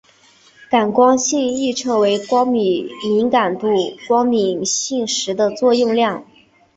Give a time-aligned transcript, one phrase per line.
[0.67, 2.89] 感光性亦称光敏
[3.29, 3.75] 感度或
[4.07, 6.25] 光敏性时的作用量。